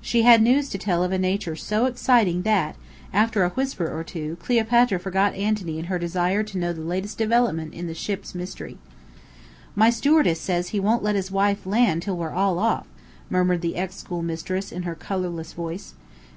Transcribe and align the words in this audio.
She 0.00 0.22
had 0.22 0.40
news 0.42 0.68
to 0.68 0.78
tell 0.78 1.02
of 1.02 1.10
a 1.10 1.18
nature 1.18 1.56
so 1.56 1.86
exciting 1.86 2.42
that, 2.42 2.76
after 3.12 3.42
a 3.42 3.48
whisper 3.48 3.90
or 3.92 4.04
two, 4.04 4.36
Cleopatra 4.40 5.00
forgot 5.00 5.34
Anthony 5.34 5.76
in 5.76 5.86
her 5.86 5.98
desire 5.98 6.44
to 6.44 6.56
know 6.56 6.72
the 6.72 6.82
latest 6.82 7.18
development 7.18 7.74
in 7.74 7.88
the 7.88 7.92
Ship's 7.96 8.32
Mystery. 8.32 8.78
"My 9.74 9.90
stewardess 9.90 10.40
says 10.40 10.68
he 10.68 10.78
won't 10.78 11.02
let 11.02 11.16
his 11.16 11.32
wife 11.32 11.66
land 11.66 12.02
till 12.02 12.16
we're 12.16 12.30
all 12.30 12.60
off," 12.60 12.86
murmured 13.28 13.60
the 13.60 13.74
ex 13.74 13.96
schoolmistress, 13.96 14.70
in 14.70 14.84
her 14.84 14.94
colourless 14.94 15.52
voice. 15.52 15.94